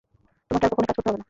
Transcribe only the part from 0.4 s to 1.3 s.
তোমাকে আর কখনোই কাজ করতে হবে না!